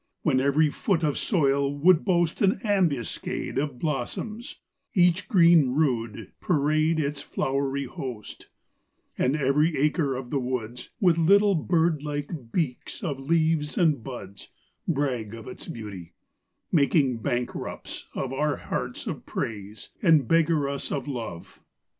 [0.23, 4.57] When every foot of soil would boast An ambuscade Of blossoms;
[4.95, 8.47] each green rood parade Its flowery host;
[9.15, 14.47] And every acre of the woods, With little bird like beaks of leaves and buds,
[14.87, 16.15] Brag of its beauty;
[16.71, 21.59] making bankrupts of Our hearts of praise, and beggar us of love.